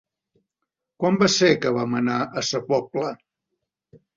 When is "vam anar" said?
1.77-2.17